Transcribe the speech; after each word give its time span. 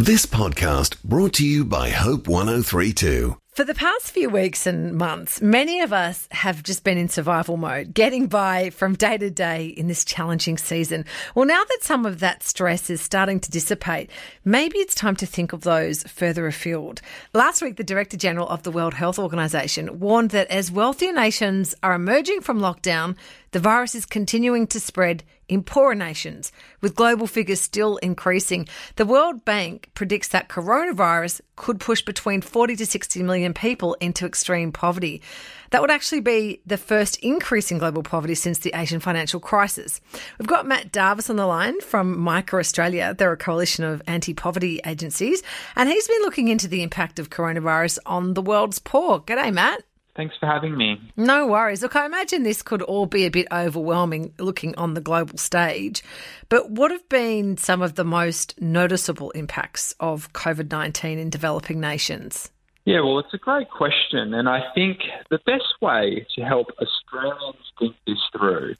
This 0.00 0.26
podcast 0.26 1.02
brought 1.02 1.32
to 1.34 1.44
you 1.44 1.64
by 1.64 1.88
Hope 1.90 2.28
1032. 2.28 3.36
For 3.48 3.64
the 3.64 3.74
past 3.74 4.12
few 4.12 4.30
weeks 4.30 4.64
and 4.64 4.94
months, 4.94 5.42
many 5.42 5.80
of 5.80 5.92
us 5.92 6.28
have 6.30 6.62
just 6.62 6.84
been 6.84 6.96
in 6.96 7.08
survival 7.08 7.56
mode, 7.56 7.94
getting 7.94 8.28
by 8.28 8.70
from 8.70 8.94
day 8.94 9.18
to 9.18 9.28
day 9.28 9.66
in 9.66 9.88
this 9.88 10.04
challenging 10.04 10.56
season. 10.56 11.04
Well, 11.34 11.46
now 11.46 11.64
that 11.64 11.82
some 11.82 12.06
of 12.06 12.20
that 12.20 12.44
stress 12.44 12.90
is 12.90 13.00
starting 13.00 13.40
to 13.40 13.50
dissipate, 13.50 14.08
maybe 14.44 14.78
it's 14.78 14.94
time 14.94 15.16
to 15.16 15.26
think 15.26 15.52
of 15.52 15.62
those 15.62 16.04
further 16.04 16.46
afield. 16.46 17.00
Last 17.34 17.60
week, 17.60 17.74
the 17.74 17.82
Director 17.82 18.16
General 18.16 18.48
of 18.48 18.62
the 18.62 18.70
World 18.70 18.94
Health 18.94 19.18
Organization 19.18 19.98
warned 19.98 20.30
that 20.30 20.46
as 20.48 20.70
wealthier 20.70 21.12
nations 21.12 21.74
are 21.82 21.94
emerging 21.94 22.42
from 22.42 22.60
lockdown, 22.60 23.16
the 23.50 23.58
virus 23.58 23.96
is 23.96 24.06
continuing 24.06 24.68
to 24.68 24.78
spread 24.78 25.24
in 25.48 25.62
poorer 25.62 25.94
nations, 25.94 26.52
with 26.80 26.94
global 26.94 27.26
figures 27.26 27.60
still 27.60 27.96
increasing. 27.98 28.68
The 28.96 29.06
World 29.06 29.44
Bank 29.44 29.90
predicts 29.94 30.28
that 30.28 30.48
coronavirus 30.48 31.40
could 31.56 31.80
push 31.80 32.02
between 32.02 32.40
40 32.40 32.76
to 32.76 32.86
60 32.86 33.22
million 33.22 33.54
people 33.54 33.94
into 33.94 34.26
extreme 34.26 34.72
poverty. 34.72 35.22
That 35.70 35.80
would 35.80 35.90
actually 35.90 36.20
be 36.20 36.62
the 36.64 36.76
first 36.76 37.16
increase 37.16 37.70
in 37.70 37.78
global 37.78 38.02
poverty 38.02 38.34
since 38.34 38.58
the 38.58 38.72
Asian 38.74 39.00
financial 39.00 39.40
crisis. 39.40 40.00
We've 40.38 40.48
got 40.48 40.66
Matt 40.66 40.92
Darvas 40.92 41.28
on 41.28 41.36
the 41.36 41.46
line 41.46 41.80
from 41.80 42.18
Micah 42.18 42.58
Australia. 42.58 43.14
They're 43.16 43.32
a 43.32 43.36
coalition 43.36 43.84
of 43.84 44.02
anti 44.06 44.34
poverty 44.34 44.80
agencies, 44.86 45.42
and 45.76 45.88
he's 45.88 46.08
been 46.08 46.22
looking 46.22 46.48
into 46.48 46.68
the 46.68 46.82
impact 46.82 47.18
of 47.18 47.30
coronavirus 47.30 47.98
on 48.06 48.34
the 48.34 48.42
world's 48.42 48.78
poor. 48.78 49.20
G'day, 49.20 49.52
Matt. 49.52 49.82
Thanks 50.18 50.34
for 50.40 50.46
having 50.46 50.76
me. 50.76 51.00
No 51.16 51.46
worries. 51.46 51.80
Look, 51.80 51.94
I 51.94 52.04
imagine 52.04 52.42
this 52.42 52.60
could 52.60 52.82
all 52.82 53.06
be 53.06 53.24
a 53.24 53.30
bit 53.30 53.46
overwhelming 53.52 54.34
looking 54.40 54.74
on 54.74 54.94
the 54.94 55.00
global 55.00 55.38
stage, 55.38 56.02
but 56.48 56.72
what 56.72 56.90
have 56.90 57.08
been 57.08 57.56
some 57.56 57.82
of 57.82 57.94
the 57.94 58.02
most 58.02 58.60
noticeable 58.60 59.30
impacts 59.30 59.94
of 60.00 60.32
COVID 60.32 60.72
19 60.72 61.20
in 61.20 61.30
developing 61.30 61.78
nations? 61.78 62.50
Yeah, 62.84 63.02
well, 63.02 63.20
it's 63.20 63.32
a 63.32 63.38
great 63.38 63.70
question. 63.70 64.34
And 64.34 64.48
I 64.48 64.62
think 64.74 64.98
the 65.30 65.38
best 65.46 65.80
way 65.80 66.26
to 66.34 66.42
help 66.42 66.66
Australians 66.82 67.62
think 67.78 67.94
this 68.04 68.18
through 68.36 68.74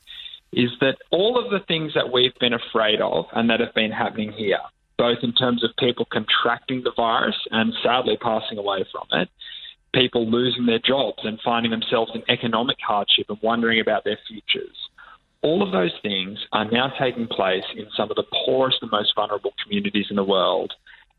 is 0.52 0.70
that 0.80 0.96
all 1.12 1.38
of 1.38 1.52
the 1.52 1.64
things 1.68 1.94
that 1.94 2.10
we've 2.12 2.34
been 2.40 2.52
afraid 2.52 3.00
of 3.00 3.26
and 3.32 3.48
that 3.48 3.60
have 3.60 3.74
been 3.74 3.92
happening 3.92 4.32
here, 4.32 4.58
both 4.96 5.18
in 5.22 5.32
terms 5.34 5.62
of 5.62 5.70
people 5.78 6.04
contracting 6.10 6.82
the 6.82 6.92
virus 6.96 7.36
and 7.52 7.72
sadly 7.80 8.16
passing 8.20 8.58
away 8.58 8.84
from 8.90 9.06
it, 9.20 9.28
people 9.98 10.30
losing 10.30 10.66
their 10.66 10.78
jobs 10.78 11.18
and 11.24 11.40
finding 11.44 11.70
themselves 11.70 12.12
in 12.14 12.22
economic 12.28 12.76
hardship 12.86 13.26
and 13.28 13.38
wondering 13.42 13.80
about 13.80 14.04
their 14.04 14.18
futures. 14.28 14.76
All 15.42 15.62
of 15.62 15.72
those 15.72 15.92
things 16.02 16.38
are 16.52 16.70
now 16.70 16.92
taking 16.98 17.26
place 17.26 17.64
in 17.76 17.86
some 17.96 18.10
of 18.10 18.16
the 18.16 18.24
poorest 18.44 18.78
and 18.82 18.90
most 18.90 19.12
vulnerable 19.14 19.52
communities 19.62 20.06
in 20.10 20.16
the 20.16 20.24
world 20.24 20.72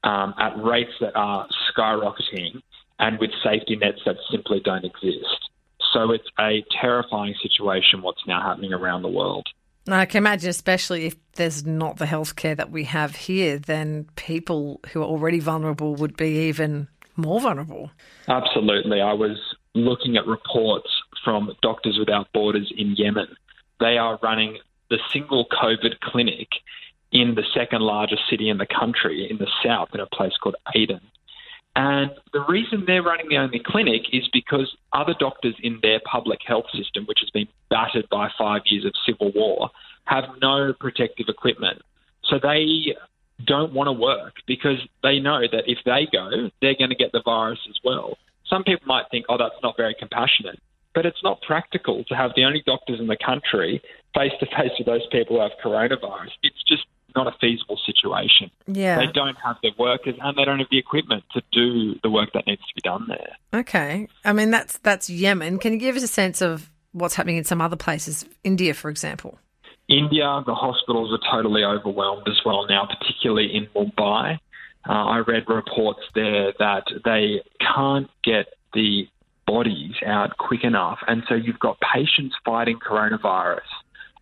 um, 0.03 0.33
at 0.39 0.61
rates 0.61 0.91
that 1.02 1.16
are 1.16 1.47
skyrocketing 1.69 2.61
and 2.99 3.19
with 3.19 3.31
safety 3.44 3.75
nets 3.75 3.99
that 4.05 4.17
simply 4.30 4.61
don't 4.63 4.86
exist. 4.86 5.49
So 5.93 6.11
it's 6.11 6.27
a 6.39 6.64
terrifying 6.81 7.36
situation 7.41 8.02
what's 8.02 8.25
now 8.27 8.41
happening 8.41 8.73
around 8.73 9.02
the 9.02 9.09
world. 9.09 9.47
I 9.88 10.05
can 10.05 10.19
imagine, 10.19 10.49
especially 10.49 11.05
if 11.05 11.16
there's 11.33 11.66
not 11.66 11.97
the 11.97 12.05
healthcare 12.05 12.55
that 12.55 12.69
we 12.69 12.83
have 12.83 13.16
here, 13.16 13.58
then 13.58 14.08
people 14.16 14.81
who 14.91 15.02
are 15.02 15.05
already 15.05 15.39
vulnerable 15.39 15.95
would 15.95 16.16
be 16.16 16.47
even 16.47 16.88
more 17.22 17.39
vulnerable. 17.39 17.92
Absolutely. 18.28 19.02
I 19.02 19.14
was 19.14 19.38
looking 19.75 20.17
at 20.17 20.25
reports 20.25 20.89
from 21.23 21.52
Doctors 21.61 21.98
Without 22.00 22.31
Borders 22.34 22.72
in 22.76 22.95
Yemen. 22.95 23.28
They 23.80 23.98
are 23.98 24.20
running 24.22 24.58
the 24.89 24.98
single 25.11 25.48
COVID 25.61 26.00
clinic 26.02 26.48
in 27.11 27.36
the 27.36 27.44
second 27.53 27.81
largest 27.81 28.22
city 28.30 28.50
in 28.50 28.58
the 28.58 28.67
country, 28.67 29.28
in 29.30 29.38
the 29.38 29.48
south, 29.64 29.89
in 29.94 30.00
a 30.00 30.06
place 30.08 30.34
called 30.42 30.56
Aden. 30.76 31.02
And 31.76 32.11
the 32.34 32.44
reason 32.48 32.84
they're 32.86 33.03
running 33.03 33.30
the 33.30 33.38
only 33.38 33.61
clinic 33.66 34.02
is 34.11 34.28
because 34.33 34.76
other 34.92 35.14
doctors 35.17 35.56
in 35.61 35.80
their 35.81 36.00
public 36.04 36.39
health 36.45 36.66
system, 36.73 37.06
which 37.06 37.20
has 37.22 37.30
been 37.30 37.48
battered 37.70 38.10
by 38.10 38.30
five 38.38 38.64
years 38.66 38.86
of 38.86 38.93
civil 39.05 39.32
war, 39.33 39.70
have 40.05 40.26
no 40.42 40.73
protective 40.80 41.27
equipment. 41.30 41.82
So 42.26 42.39
they 42.42 42.95
don't 43.45 43.73
want 43.73 43.88
to 43.88 43.94
work 43.94 44.33
because 44.48 44.77
they 45.04 45.20
know 45.20 45.42
that 45.52 45.64
if 45.67 45.80
they 45.86 46.08
go, 46.11 46.50
they're 46.61 46.76
going 46.76 46.89
to 46.89 46.95
get 46.95 47.11
the 47.11 47.22
virus 47.23 47.60
as 47.70 47.77
well. 47.83 48.17
Some 48.48 48.64
people 48.64 48.88
might 48.88 49.05
think, 49.11 49.26
oh, 49.30 49.38
that's 49.38 49.61
not 49.64 49.77
very 49.77 49.95
compassionate. 49.98 50.60
But 50.95 51.05
it's 51.05 51.23
not 51.23 51.42
practical 51.42 52.04
to 52.05 52.16
have 52.16 52.32
the 52.36 52.44
only 52.44 52.64
doctors 52.66 52.99
in 52.99 53.08
the 53.08 53.17
country 53.23 53.82
face 54.16 54.32
to 54.39 54.45
face 54.48 54.72
with 54.78 54.88
those 54.88 55.05
people 55.11 55.36
who 55.36 55.42
have 55.42 55.52
coronavirus. 55.64 56.32
It's 56.42 56.64
just 56.67 56.86
not 57.16 57.28
a 57.28 57.38
feasible 57.39 57.80
situation. 57.86 58.52
Yeah. 58.67 58.98
They 58.98 59.11
don't 59.11 59.38
have 59.44 59.58
the 59.61 59.72
workers 59.78 60.16
and 60.22 60.38
they 60.38 60.45
don't 60.45 60.60
have 60.60 60.67
the 60.72 60.78
equipment 60.78 61.23
to 61.33 61.42
do 61.52 61.99
the 62.02 62.10
work 62.10 62.30
that 62.33 62.48
needs 62.48 62.61
to 62.61 62.73
be 62.76 62.82
done 62.82 63.05
there. 63.08 63.36
Okay. 63.54 64.08
I 64.26 64.33
mean 64.33 64.52
that's 64.52 64.78
that's 64.80 65.10
Yemen. 65.10 65.60
Can 65.60 65.73
you 65.73 65.80
give 65.80 65.95
us 65.95 66.04
a 66.04 66.08
sense 66.08 66.42
of 66.42 66.70
what's 66.92 67.16
happening 67.16 67.38
in 67.38 67.44
some 67.44 67.61
other 67.61 67.76
places? 67.76 68.26
India, 68.44 68.73
for 68.73 68.89
example. 68.89 69.39
India, 69.89 70.44
the 70.45 70.54
hospitals 70.54 71.11
are 71.11 71.32
totally 71.32 71.64
overwhelmed 71.64 72.27
as 72.27 72.39
well 72.45 72.66
now, 72.67 72.88
particularly 72.88 73.55
in 73.55 73.67
Mumbai. 73.76 74.38
Uh, 74.88 74.92
I 74.92 75.17
read 75.20 75.44
reports 75.48 76.02
there 76.16 76.54
that 76.60 76.83
they 77.04 77.42
can't 77.60 78.10
get 78.23 78.48
the 78.73 79.08
bodies 79.48 79.95
out 80.05 80.38
quick 80.38 80.64
enough, 80.64 80.99
and 81.08 81.23
so 81.28 81.33
you've 81.33 81.60
got 81.60 81.78
patients 81.94 82.36
fighting 82.45 82.78
coronavirus 82.78 83.66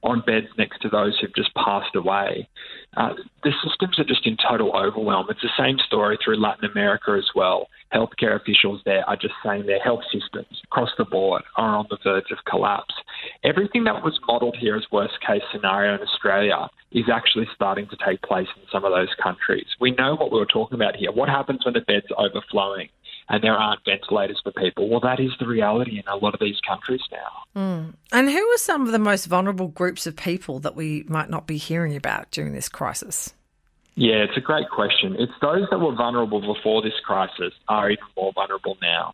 on 0.04 0.24
beds 0.26 0.48
next 0.58 0.82
to 0.82 0.90
those 0.90 1.18
who've 1.20 1.36
just 1.36 1.54
passed 1.56 1.96
away. 1.96 2.48
Uh, 2.96 3.14
the 3.44 3.52
systems 3.64 4.00
are 4.00 4.06
just 4.06 4.26
in 4.26 4.38
total 4.50 4.76
overwhelm. 4.76 5.28
It's 5.30 5.42
the 5.42 5.50
same 5.58 5.78
story 5.86 6.18
through 6.24 6.42
Latin 6.42 6.70
America 6.72 7.12
as 7.18 7.28
well. 7.36 7.68
Healthcare 7.94 8.40
officials 8.40 8.82
there 8.86 9.08
are 9.10 9.18
just 9.18 9.34
saying 9.44 9.66
their 9.66 9.82
health 9.82 10.04
systems 10.14 10.62
across 10.64 10.90
the 10.98 11.06
board 11.06 11.44
are 11.58 11.76
on 11.76 11.88
the 11.90 11.98
verge 12.04 12.32
of 12.32 12.38
collapse. 12.50 12.94
Everything 13.48 13.86
that 13.86 14.04
was 14.04 14.20
modelled 14.28 14.58
here 14.60 14.76
as 14.76 14.84
worst 14.92 15.22
case 15.26 15.42
scenario 15.54 15.96
in 15.96 16.02
Australia 16.02 16.68
is 16.92 17.06
actually 17.10 17.48
starting 17.56 17.88
to 17.88 17.98
take 18.06 18.22
place 18.22 18.48
in 18.58 18.64
some 18.70 18.84
of 18.84 18.92
those 18.92 19.16
countries. 19.24 19.68
We 19.80 19.92
know 19.92 20.16
what 20.16 20.34
we 20.34 20.40
were 20.40 20.46
talking 20.46 20.76
about 20.76 20.98
here. 20.98 21.14
What 21.14 21.30
happens 21.30 21.64
when 21.64 21.74
the 21.74 21.82
bed's 21.82 22.12
overflowing? 22.18 22.90
and 23.30 23.44
there 23.44 23.56
aren't 23.56 23.84
ventilators 23.84 24.40
for 24.42 24.54
people. 24.54 24.88
Well, 24.88 25.02
that 25.02 25.20
is 25.20 25.32
the 25.38 25.48
reality 25.48 26.00
in 26.00 26.08
a 26.08 26.16
lot 26.16 26.34
of 26.34 26.40
these 26.40 26.60
countries 26.66 27.02
now. 27.12 27.62
Mm. 27.62 27.94
And 28.14 28.30
who 28.30 28.40
are 28.40 28.58
some 28.58 28.86
of 28.86 28.94
the 28.94 29.00
most 29.00 29.26
vulnerable 29.26 29.68
groups 29.68 30.08
of 30.08 30.16
people 30.16 30.60
that 30.60 30.78
we 30.78 31.04
might 31.10 31.30
not 31.30 31.46
be 31.46 31.58
hearing 31.58 31.96
about 31.96 32.32
during 32.32 32.54
this 32.54 32.70
crisis? 32.70 33.34
Yeah, 33.96 34.24
it's 34.24 34.38
a 34.38 34.42
great 34.42 34.70
question. 34.70 35.16
It's 35.20 35.34
those 35.42 35.68
that 35.72 35.80
were 35.80 35.94
vulnerable 35.94 36.40
before 36.40 36.82
this 36.82 36.94
crisis 37.04 37.52
are 37.68 37.90
even 37.90 38.06
more 38.16 38.32
vulnerable 38.32 38.78
now. 38.82 39.14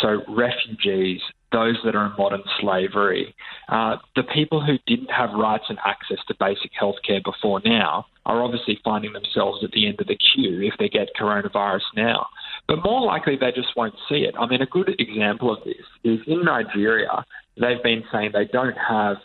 So, 0.00 0.22
refugees, 0.28 1.20
those 1.52 1.76
that 1.84 1.96
are 1.96 2.06
in 2.06 2.12
modern 2.16 2.44
slavery, 2.60 3.34
uh, 3.70 3.96
the 4.16 4.24
people 4.24 4.64
who 4.64 4.76
didn't 4.86 5.10
have 5.10 5.30
rights 5.30 5.64
and 5.68 5.78
access 5.86 6.18
to 6.26 6.34
basic 6.40 6.72
health 6.78 6.96
care 7.06 7.20
before 7.24 7.60
now 7.64 8.04
are 8.26 8.42
obviously 8.42 8.78
finding 8.84 9.12
themselves 9.12 9.62
at 9.62 9.70
the 9.70 9.86
end 9.86 10.00
of 10.00 10.08
the 10.08 10.16
queue 10.16 10.60
if 10.62 10.74
they 10.78 10.88
get 10.88 11.08
coronavirus 11.18 11.86
now. 11.96 12.26
But 12.66 12.84
more 12.84 13.00
likely, 13.00 13.36
they 13.36 13.52
just 13.52 13.76
won't 13.76 13.94
see 14.08 14.26
it. 14.26 14.34
I 14.38 14.46
mean, 14.46 14.60
a 14.60 14.66
good 14.66 14.94
example 14.98 15.52
of 15.52 15.62
this 15.64 15.86
is 16.02 16.18
in 16.26 16.44
Nigeria, 16.44 17.24
they've 17.60 17.82
been 17.82 18.02
saying 18.12 18.30
they 18.32 18.46
don't 18.52 18.76
have 18.76 19.18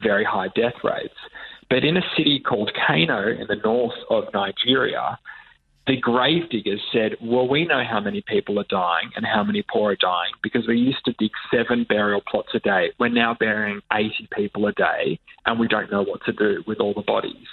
very 0.00 0.24
high 0.24 0.48
death 0.54 0.74
rates. 0.84 1.14
But 1.68 1.84
in 1.84 1.96
a 1.96 2.02
city 2.16 2.40
called 2.40 2.70
Kano 2.86 3.28
in 3.28 3.46
the 3.48 3.56
north 3.56 3.98
of 4.10 4.24
Nigeria, 4.32 5.18
the 5.88 5.96
grave 5.96 6.50
diggers 6.50 6.82
said, 6.92 7.16
Well, 7.20 7.48
we 7.48 7.64
know 7.64 7.82
how 7.82 7.98
many 7.98 8.20
people 8.20 8.60
are 8.60 8.66
dying 8.68 9.10
and 9.16 9.24
how 9.24 9.42
many 9.42 9.62
poor 9.62 9.92
are 9.92 9.96
dying 9.96 10.32
because 10.42 10.68
we 10.68 10.76
used 10.76 11.04
to 11.06 11.14
dig 11.18 11.30
seven 11.50 11.84
burial 11.88 12.20
plots 12.30 12.50
a 12.54 12.60
day. 12.60 12.92
We're 13.00 13.08
now 13.08 13.34
burying 13.38 13.80
80 13.92 14.28
people 14.36 14.66
a 14.66 14.72
day 14.72 15.18
and 15.46 15.58
we 15.58 15.66
don't 15.66 15.90
know 15.90 16.02
what 16.02 16.22
to 16.26 16.32
do 16.32 16.62
with 16.66 16.78
all 16.78 16.92
the 16.92 17.02
bodies. 17.02 17.46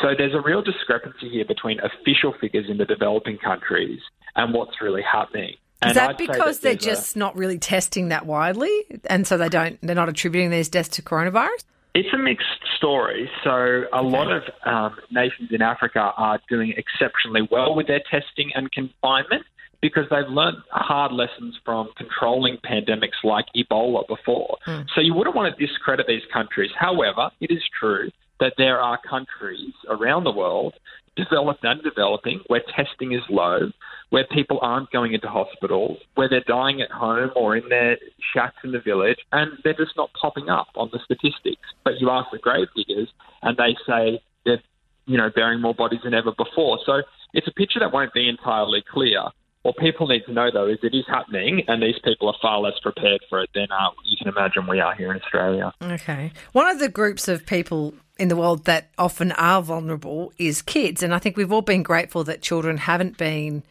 So 0.00 0.14
there's 0.16 0.34
a 0.34 0.40
real 0.40 0.62
discrepancy 0.62 1.28
here 1.28 1.44
between 1.44 1.78
official 1.80 2.34
figures 2.40 2.66
in 2.68 2.78
the 2.78 2.86
developing 2.86 3.36
countries 3.36 4.00
and 4.36 4.54
what's 4.54 4.80
really 4.80 5.02
happening. 5.02 5.54
Is 5.84 5.94
that 5.94 6.10
I'd 6.10 6.16
because 6.16 6.60
that 6.60 6.68
they're 6.68 6.94
just 6.94 7.16
a, 7.16 7.18
not 7.18 7.36
really 7.36 7.58
testing 7.58 8.08
that 8.08 8.26
widely, 8.26 8.70
and 9.06 9.26
so 9.26 9.38
they 9.38 9.48
don't 9.48 9.78
they're 9.80 9.94
not 9.94 10.10
attributing 10.10 10.50
these 10.50 10.68
deaths 10.68 10.90
to 10.90 11.02
coronavirus? 11.02 11.64
It's 11.94 12.08
a 12.14 12.18
mixed 12.18 12.46
story. 12.76 13.28
So 13.42 13.84
a 13.92 14.02
lot 14.02 14.30
of 14.30 14.42
um, 14.64 14.96
nations 15.10 15.50
in 15.52 15.60
Africa 15.60 16.12
are 16.16 16.38
doing 16.48 16.72
exceptionally 16.76 17.48
well 17.50 17.74
with 17.74 17.88
their 17.88 18.02
testing 18.10 18.52
and 18.54 18.70
confinement 18.70 19.44
because 19.82 20.04
they've 20.10 20.28
learned 20.28 20.58
hard 20.70 21.12
lessons 21.12 21.58
from 21.64 21.88
controlling 21.96 22.58
pandemics 22.58 23.24
like 23.24 23.46
Ebola 23.56 24.06
before. 24.06 24.58
Mm. 24.66 24.86
So 24.94 25.00
you 25.00 25.14
wouldn't 25.14 25.34
want 25.34 25.56
to 25.56 25.66
discredit 25.66 26.06
these 26.06 26.22
countries. 26.32 26.70
However, 26.78 27.30
it 27.40 27.50
is 27.50 27.62
true 27.78 28.10
that 28.40 28.54
there 28.56 28.80
are 28.80 28.98
countries 29.08 29.72
around 29.88 30.24
the 30.24 30.32
world, 30.32 30.74
developed 31.16 31.64
and 31.64 31.82
developing, 31.82 32.40
where 32.46 32.62
testing 32.74 33.12
is 33.12 33.22
low, 33.28 33.70
where 34.10 34.26
people 34.30 34.58
aren't 34.62 34.90
going 34.90 35.12
into 35.12 35.28
hospitals, 35.28 35.98
where 36.14 36.28
they're 36.28 36.44
dying 36.46 36.80
at 36.80 36.90
home 36.90 37.30
or 37.36 37.56
in 37.56 37.68
their 37.68 37.96
shacks 38.34 38.56
in 38.64 38.72
the 38.72 38.80
village, 38.80 39.18
and 39.32 39.52
they're 39.62 39.74
just 39.74 39.96
not 39.96 40.10
popping 40.20 40.48
up 40.48 40.68
on 40.74 40.90
the 40.92 40.98
statistics. 41.04 41.68
You 42.00 42.10
ask 42.10 42.30
the 42.30 42.38
grave 42.38 42.68
diggers, 42.74 43.08
and 43.42 43.56
they 43.56 43.76
say 43.86 44.22
they're, 44.44 44.62
you 45.06 45.16
know, 45.16 45.30
burying 45.34 45.60
more 45.60 45.74
bodies 45.74 46.00
than 46.04 46.14
ever 46.14 46.32
before. 46.32 46.78
So 46.84 47.02
It's 47.32 47.46
a 47.46 47.52
picture 47.52 47.80
that 47.80 47.92
won't 47.92 48.12
be 48.12 48.28
entirely 48.28 48.82
clear. 48.82 49.22
What 49.62 49.76
people 49.76 50.06
need 50.08 50.24
to 50.24 50.32
know, 50.32 50.50
though, 50.50 50.66
is 50.66 50.78
it 50.82 50.94
is 50.94 51.04
happening, 51.06 51.64
and 51.68 51.82
these 51.82 51.98
people 52.02 52.28
are 52.28 52.36
far 52.40 52.60
less 52.60 52.78
prepared 52.82 53.20
for 53.28 53.42
it 53.42 53.50
than 53.54 53.66
uh, 53.70 53.90
you 54.06 54.16
can 54.16 54.28
imagine 54.28 54.66
we 54.66 54.80
are 54.80 54.94
here 54.94 55.10
in 55.10 55.20
Australia. 55.20 55.74
Okay. 55.82 56.32
One 56.52 56.66
of 56.66 56.78
the 56.78 56.88
groups 56.88 57.28
of 57.28 57.44
people 57.44 57.92
in 58.18 58.28
the 58.28 58.36
world 58.36 58.64
that 58.64 58.88
often 58.98 59.32
are 59.32 59.62
vulnerable 59.62 60.32
is 60.38 60.62
kids. 60.62 61.02
And 61.02 61.14
I 61.14 61.18
think 61.18 61.36
we've 61.36 61.52
all 61.52 61.62
been 61.62 61.82
grateful 61.82 62.24
that 62.24 62.42
children 62.42 62.76
haven't 62.76 63.16
been 63.16 63.62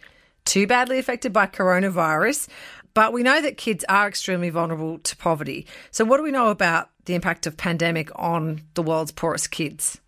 too 0.44 0.66
badly 0.68 0.98
affected 0.98 1.32
by 1.32 1.46
coronavirus. 1.46 2.48
But 2.94 3.14
we 3.14 3.22
know 3.22 3.42
that 3.42 3.58
kids 3.58 3.86
are 3.88 4.08
extremely 4.08 4.50
vulnerable 4.50 4.98
to 5.00 5.16
poverty. 5.18 5.68
So, 5.92 6.04
what 6.04 6.18
do 6.18 6.24
we 6.24 6.32
know 6.32 6.50
about 6.50 6.90
the 7.10 7.16
impact 7.16 7.48
of 7.48 7.58
pandemic 7.58 8.10
on 8.16 8.62
the 8.76 8.84
world's 8.84 9.12
poorest 9.12 9.50
kids? 9.50 10.00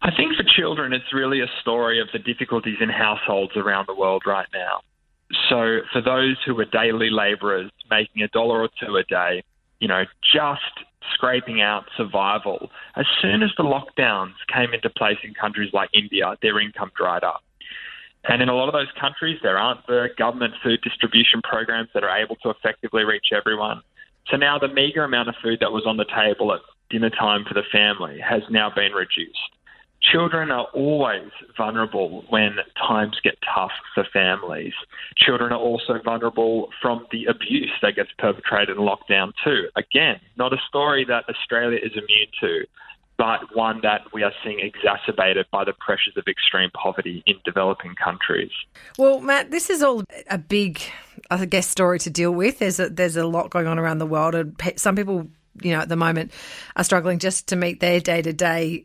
I 0.00 0.10
think 0.10 0.34
for 0.36 0.44
children, 0.56 0.94
it's 0.94 1.12
really 1.12 1.40
a 1.40 1.50
story 1.60 2.00
of 2.00 2.08
the 2.12 2.18
difficulties 2.18 2.78
in 2.80 2.88
households 2.88 3.56
around 3.56 3.86
the 3.86 3.94
world 3.94 4.22
right 4.26 4.48
now. 4.54 4.80
So, 5.50 5.80
for 5.92 6.00
those 6.00 6.36
who 6.46 6.58
are 6.60 6.64
daily 6.64 7.10
labourers 7.10 7.70
making 7.90 8.22
a 8.22 8.28
dollar 8.28 8.62
or 8.62 8.68
two 8.80 8.96
a 8.96 9.02
day, 9.02 9.42
you 9.80 9.88
know, 9.88 10.04
just 10.32 10.62
scraping 11.12 11.60
out 11.60 11.84
survival, 11.96 12.70
as 12.96 13.04
soon 13.20 13.42
as 13.42 13.50
the 13.56 13.64
lockdowns 13.64 14.34
came 14.52 14.72
into 14.72 14.88
place 14.88 15.18
in 15.24 15.34
countries 15.34 15.72
like 15.74 15.90
India, 15.92 16.36
their 16.40 16.58
income 16.58 16.90
dried 16.96 17.24
up. 17.24 17.42
And 18.28 18.40
in 18.40 18.48
a 18.48 18.54
lot 18.54 18.68
of 18.68 18.72
those 18.72 18.90
countries, 18.98 19.38
there 19.42 19.58
aren't 19.58 19.86
the 19.86 20.08
government 20.16 20.54
food 20.62 20.80
distribution 20.82 21.42
programs 21.42 21.88
that 21.92 22.02
are 22.02 22.16
able 22.16 22.36
to 22.36 22.50
effectively 22.50 23.04
reach 23.04 23.26
everyone. 23.36 23.82
So 24.30 24.36
now 24.36 24.58
the 24.58 24.68
meagre 24.68 25.04
amount 25.04 25.28
of 25.28 25.36
food 25.42 25.58
that 25.60 25.72
was 25.72 25.84
on 25.86 25.96
the 25.96 26.04
table 26.04 26.52
at 26.52 26.60
dinner 26.90 27.10
time 27.10 27.44
for 27.46 27.54
the 27.54 27.62
family 27.70 28.18
has 28.20 28.42
now 28.50 28.70
been 28.74 28.92
reduced. 28.92 29.38
Children 30.02 30.50
are 30.50 30.66
always 30.74 31.30
vulnerable 31.56 32.24
when 32.28 32.56
times 32.76 33.16
get 33.24 33.34
tough 33.54 33.72
for 33.94 34.04
families. 34.12 34.74
Children 35.16 35.52
are 35.52 35.58
also 35.58 36.00
vulnerable 36.04 36.68
from 36.80 37.06
the 37.10 37.24
abuse 37.24 37.72
that 37.82 37.96
gets 37.96 38.10
perpetrated 38.18 38.76
in 38.76 38.82
lockdown, 38.82 39.32
too. 39.42 39.68
Again, 39.74 40.20
not 40.36 40.52
a 40.52 40.58
story 40.68 41.04
that 41.06 41.24
Australia 41.28 41.78
is 41.82 41.92
immune 41.92 42.28
to, 42.40 42.66
but 43.18 43.56
one 43.56 43.80
that 43.82 44.02
we 44.12 44.22
are 44.22 44.32
seeing 44.44 44.60
exacerbated 44.60 45.46
by 45.50 45.64
the 45.64 45.72
pressures 45.72 46.14
of 46.16 46.24
extreme 46.28 46.70
poverty 46.70 47.22
in 47.26 47.36
developing 47.44 47.94
countries. 47.94 48.50
Well, 48.98 49.20
Matt, 49.20 49.50
this 49.50 49.70
is 49.70 49.82
all 49.82 50.04
a 50.30 50.38
big, 50.38 50.80
I 51.30 51.44
guess, 51.44 51.68
story 51.68 51.98
to 52.00 52.10
deal 52.10 52.30
with. 52.32 52.58
There's 52.58 52.80
a, 52.80 52.88
there's 52.88 53.16
a 53.16 53.26
lot 53.26 53.50
going 53.50 53.66
on 53.66 53.78
around 53.78 53.98
the 53.98 54.06
world, 54.06 54.34
and 54.34 54.56
some 54.76 54.96
people 54.96 55.28
you 55.62 55.72
know, 55.72 55.80
at 55.80 55.88
the 55.88 55.96
moment 55.96 56.32
are 56.74 56.84
struggling 56.84 57.18
just 57.18 57.48
to 57.48 57.56
meet 57.56 57.80
their 57.80 58.00
day 58.00 58.22
to 58.22 58.32
day 58.32 58.84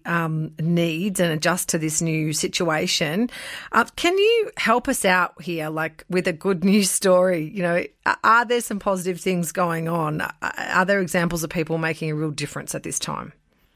needs 0.60 1.20
and 1.20 1.34
adjust 1.34 1.70
to 1.70 1.78
this 1.78 2.02
new 2.02 2.34
situation. 2.34 3.30
Uh, 3.72 3.86
can 3.96 4.18
you 4.18 4.52
help 4.58 4.88
us 4.88 5.06
out 5.06 5.42
here, 5.42 5.70
like 5.70 6.06
with 6.10 6.28
a 6.28 6.34
good 6.34 6.64
news 6.72 6.90
story? 6.90 7.50
You 7.54 7.64
know, 7.64 7.84
are 8.24 8.46
there 8.46 8.62
some 8.62 8.80
positive 8.80 9.20
things 9.20 9.52
going 9.52 9.88
on? 9.88 10.22
Are 10.42 10.86
there 10.86 11.02
examples 11.02 11.44
of 11.44 11.50
people 11.50 11.78
making 11.78 12.12
a 12.12 12.16
real 12.16 12.32
difference 12.32 12.76
at 12.76 12.84
this 12.84 13.00
time? 13.00 13.34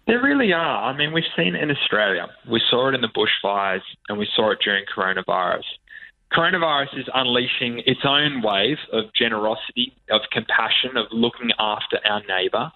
There 0.07 0.21
really 0.21 0.53
are. 0.53 0.83
I 0.83 0.95
mean, 0.95 1.13
we've 1.13 1.23
seen 1.35 1.56
it 1.56 1.63
in 1.63 1.71
Australia. 1.71 2.27
We 2.50 2.61
saw 2.69 2.89
it 2.89 2.94
in 2.94 3.01
the 3.01 3.07
bushfires 3.07 3.81
and 4.07 4.19
we 4.19 4.27
saw 4.35 4.51
it 4.51 4.59
during 4.63 4.85
coronavirus. 4.85 5.63
Coronavirus 6.35 6.99
is 6.99 7.05
unleashing 7.13 7.81
its 7.85 8.01
own 8.03 8.41
wave 8.41 8.77
of 8.91 9.05
generosity, 9.17 9.93
of 10.09 10.21
compassion, 10.31 10.97
of 10.97 11.05
looking 11.11 11.51
after 11.57 11.99
our 12.05 12.21
neighbour. 12.27 12.71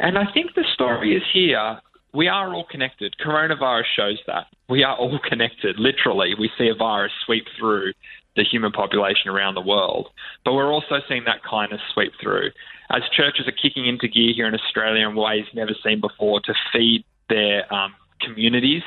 And 0.00 0.18
I 0.18 0.24
think 0.32 0.54
the 0.54 0.64
story 0.74 1.14
is 1.16 1.22
here. 1.32 1.80
We 2.12 2.26
are 2.26 2.52
all 2.52 2.66
connected. 2.68 3.14
Coronavirus 3.24 3.84
shows 3.94 4.18
that. 4.26 4.46
We 4.68 4.82
are 4.82 4.96
all 4.96 5.20
connected. 5.28 5.76
Literally, 5.78 6.34
we 6.38 6.50
see 6.58 6.68
a 6.68 6.74
virus 6.74 7.12
sweep 7.24 7.44
through 7.58 7.92
the 8.34 8.44
human 8.44 8.72
population 8.72 9.30
around 9.30 9.54
the 9.54 9.60
world. 9.60 10.08
But 10.44 10.54
we're 10.54 10.72
also 10.72 10.96
seeing 11.08 11.24
that 11.24 11.44
kindness 11.48 11.80
sweep 11.94 12.12
through. 12.20 12.50
As 12.90 13.02
churches 13.16 13.46
are 13.46 13.52
kicking 13.52 13.86
into 13.86 14.08
gear 14.08 14.32
here 14.34 14.48
in 14.48 14.54
Australia 14.54 15.08
in 15.08 15.14
ways 15.14 15.44
never 15.54 15.72
seen 15.84 16.00
before 16.00 16.40
to 16.40 16.54
feed 16.72 17.04
their 17.28 17.72
um, 17.72 17.94
communities, 18.20 18.82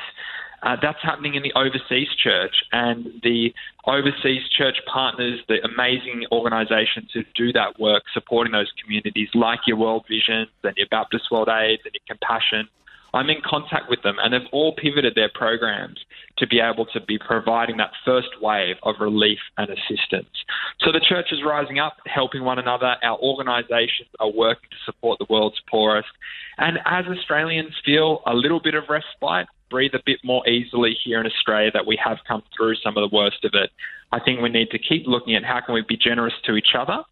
uh, 0.62 0.76
that's 0.80 1.02
happening 1.02 1.34
in 1.34 1.42
the 1.42 1.52
overseas 1.54 2.08
church, 2.22 2.54
and 2.72 3.06
the 3.22 3.52
overseas 3.86 4.42
church 4.56 4.76
partners, 4.92 5.40
the 5.48 5.58
amazing 5.64 6.24
organisations 6.30 7.10
who 7.12 7.22
do 7.34 7.52
that 7.52 7.80
work, 7.80 8.04
supporting 8.14 8.52
those 8.52 8.72
communities, 8.82 9.28
like 9.34 9.60
your 9.66 9.76
World 9.76 10.04
Vision 10.08 10.46
and 10.62 10.76
your 10.76 10.86
Baptist 10.90 11.24
World 11.30 11.48
Aid 11.48 11.80
and 11.84 11.92
your 11.94 12.06
Compassion. 12.06 12.68
I'm 13.14 13.28
in 13.28 13.42
contact 13.44 13.90
with 13.90 14.02
them, 14.02 14.16
and 14.22 14.32
they've 14.32 14.48
all 14.52 14.74
pivoted 14.74 15.14
their 15.14 15.30
programs 15.34 15.98
to 16.38 16.46
be 16.46 16.60
able 16.60 16.86
to 16.86 17.00
be 17.00 17.18
providing 17.18 17.76
that 17.76 17.90
first 18.06 18.28
wave 18.40 18.76
of 18.84 18.94
relief 19.00 19.38
and 19.58 19.68
assistance. 19.68 20.32
So 20.80 20.92
the 20.92 21.00
church 21.00 21.26
is 21.30 21.40
rising 21.44 21.78
up, 21.78 21.96
helping 22.06 22.42
one 22.42 22.58
another. 22.58 22.96
Our 23.02 23.18
organisations 23.18 24.08
are 24.18 24.30
working 24.30 24.70
to 24.70 24.76
support 24.86 25.18
the 25.18 25.26
world's 25.28 25.60
poorest. 25.70 26.08
And 26.56 26.78
as 26.86 27.04
Australians 27.06 27.74
feel 27.84 28.22
a 28.26 28.34
little 28.34 28.60
bit 28.60 28.74
of 28.74 28.84
respite, 28.88 29.46
breathe 29.72 29.94
a 29.94 30.02
bit 30.04 30.20
more 30.22 30.46
easily 30.46 30.94
here 31.02 31.18
in 31.18 31.26
Australia 31.26 31.70
that 31.72 31.86
we 31.86 31.98
have 32.04 32.18
come 32.28 32.42
through 32.54 32.76
some 32.76 32.96
of 32.96 33.10
the 33.10 33.16
worst 33.16 33.44
of 33.44 33.52
it. 33.54 33.70
I 34.12 34.20
think 34.20 34.40
we 34.40 34.50
need 34.50 34.70
to 34.70 34.78
keep 34.78 35.06
looking 35.06 35.34
at 35.34 35.42
how 35.42 35.60
can 35.64 35.74
we 35.74 35.82
be 35.88 35.96
generous 35.96 36.34
to 36.44 36.54
each 36.54 36.74
other 36.78 37.02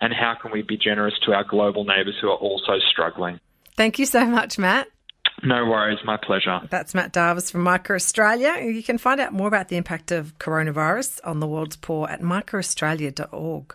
and 0.00 0.12
how 0.14 0.34
can 0.40 0.50
we 0.50 0.62
be 0.62 0.78
generous 0.78 1.14
to 1.26 1.32
our 1.32 1.44
global 1.44 1.84
neighbours 1.84 2.16
who 2.20 2.28
are 2.28 2.36
also 2.36 2.78
struggling. 2.90 3.38
Thank 3.76 3.98
you 3.98 4.06
so 4.06 4.24
much, 4.24 4.58
Matt. 4.58 4.88
No 5.44 5.66
worries, 5.66 5.98
my 6.04 6.16
pleasure. 6.16 6.60
That's 6.68 6.94
Matt 6.94 7.12
Darvas 7.12 7.52
from 7.52 7.60
Micah 7.60 7.94
Australia. 7.94 8.56
You 8.60 8.82
can 8.82 8.98
find 8.98 9.20
out 9.20 9.32
more 9.32 9.46
about 9.46 9.68
the 9.68 9.76
impact 9.76 10.10
of 10.10 10.36
coronavirus 10.38 11.20
on 11.22 11.38
the 11.38 11.46
world's 11.46 11.76
poor 11.76 12.08
at 12.08 12.20
micahaustralia.org. 12.22 13.74